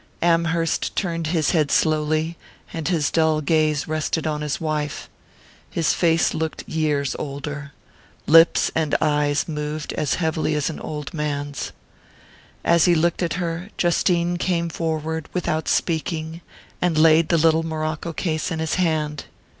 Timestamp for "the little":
17.29-17.61